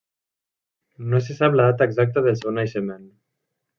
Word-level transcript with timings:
No 1.11 1.21
se 1.27 1.35
sap 1.41 1.57
la 1.61 1.67
data 1.73 1.89
exacta 1.91 2.25
del 2.29 2.41
seu 2.41 2.57
naixement. 2.59 3.05